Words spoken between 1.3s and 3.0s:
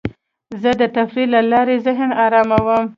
له لارې ذهن اراموم.